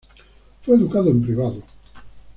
Fue 0.63 0.77
educado 0.77 1.11
en 1.11 1.21
privado. 1.21 1.63